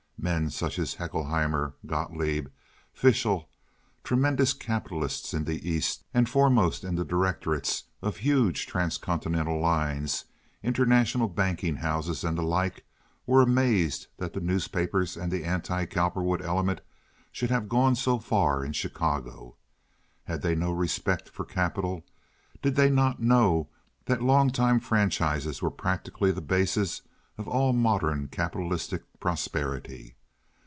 Men 0.23 0.51
such 0.51 0.77
as 0.77 0.93
Haeckelheimer, 0.97 1.73
Gotloeb, 1.87 2.51
Fishel, 2.93 3.49
tremendous 4.03 4.53
capitalists 4.53 5.33
in 5.33 5.45
the 5.45 5.67
East 5.67 6.03
and 6.13 6.29
foremost 6.29 6.83
in 6.83 6.93
the 6.93 7.03
directorates 7.03 7.85
of 8.03 8.17
huge 8.17 8.67
transcontinental 8.67 9.59
lines, 9.59 10.25
international 10.61 11.27
banking 11.27 11.77
houses, 11.77 12.23
and 12.23 12.37
the 12.37 12.43
like, 12.43 12.85
were 13.25 13.41
amazed 13.41 14.05
that 14.17 14.33
the 14.33 14.41
newspapers 14.41 15.17
and 15.17 15.31
the 15.31 15.43
anti 15.43 15.87
Cowperwood 15.87 16.43
element 16.43 16.81
should 17.31 17.49
have 17.49 17.67
gone 17.67 17.95
so 17.95 18.19
far 18.19 18.63
in 18.63 18.73
Chicago. 18.73 19.55
Had 20.25 20.43
they 20.43 20.53
no 20.53 20.71
respect 20.71 21.29
for 21.29 21.45
capital? 21.45 22.05
Did 22.61 22.75
they 22.75 22.91
not 22.91 23.23
know 23.23 23.69
that 24.05 24.21
long 24.21 24.51
time 24.51 24.79
franchises 24.79 25.63
were 25.63 25.71
practically 25.71 26.31
the 26.31 26.41
basis 26.41 27.01
of 27.37 27.47
all 27.47 27.73
modern 27.73 28.27
capitalistic 28.27 29.01
prosperity? 29.19 30.15